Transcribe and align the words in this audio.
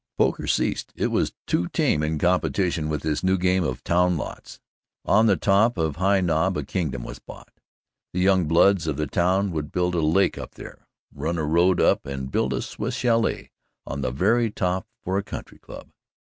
Poker 0.17 0.47
ceased 0.47 0.91
it 0.95 1.11
was 1.11 1.35
too 1.45 1.67
tame 1.67 2.01
in 2.01 2.17
competition 2.17 2.89
with 2.89 3.03
this 3.03 3.23
new 3.23 3.37
game 3.37 3.63
of 3.63 3.83
town 3.83 4.17
lots. 4.17 4.59
On 5.05 5.27
the 5.27 5.35
top 5.37 5.77
of 5.77 5.97
High 5.97 6.21
Knob 6.21 6.57
a 6.57 6.63
kingdom 6.63 7.03
was 7.03 7.19
bought. 7.19 7.51
The 8.11 8.19
young 8.19 8.45
bloods 8.45 8.87
of 8.87 8.97
the 8.97 9.05
town 9.05 9.51
would 9.51 9.71
build 9.71 9.93
a 9.93 10.01
lake 10.01 10.39
up 10.39 10.55
there, 10.55 10.87
run 11.13 11.37
a 11.37 11.45
road 11.45 11.79
up 11.79 12.07
and 12.07 12.31
build 12.31 12.51
a 12.51 12.63
Swiss 12.63 12.95
chalet 12.95 13.51
on 13.85 14.01
the 14.01 14.09
very 14.09 14.49
top 14.49 14.87
for 15.03 15.19
a 15.19 15.23
country 15.23 15.59
club. 15.59 15.89